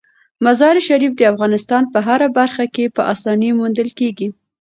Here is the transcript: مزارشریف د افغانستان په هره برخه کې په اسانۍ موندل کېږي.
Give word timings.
مزارشریف 0.45 1.13
د 1.17 1.21
افغانستان 1.31 1.83
په 1.93 1.99
هره 2.07 2.27
برخه 2.39 2.65
کې 2.75 2.85
په 2.95 3.01
اسانۍ 3.13 3.49
موندل 3.59 3.89
کېږي. 3.99 4.27